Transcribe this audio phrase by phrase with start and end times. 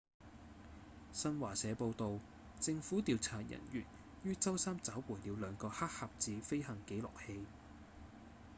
[1.13, 2.19] 新華社報導
[2.59, 3.85] 政府調查人員
[4.23, 7.45] 於週三找回了兩個「黑盒子」飛行記錄器